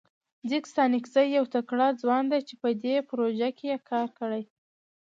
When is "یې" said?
3.71-3.77